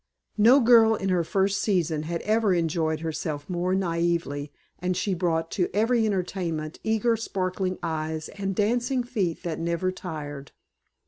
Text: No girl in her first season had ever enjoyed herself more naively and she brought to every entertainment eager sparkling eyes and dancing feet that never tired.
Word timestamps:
No 0.39 0.59
girl 0.59 0.95
in 0.95 1.09
her 1.09 1.23
first 1.23 1.59
season 1.61 2.01
had 2.09 2.23
ever 2.23 2.55
enjoyed 2.55 3.01
herself 3.01 3.47
more 3.47 3.75
naively 3.75 4.51
and 4.79 4.97
she 4.97 5.13
brought 5.13 5.51
to 5.51 5.69
every 5.75 6.07
entertainment 6.07 6.79
eager 6.83 7.15
sparkling 7.15 7.77
eyes 7.83 8.27
and 8.29 8.55
dancing 8.55 9.03
feet 9.03 9.43
that 9.43 9.59
never 9.59 9.91
tired. 9.91 10.53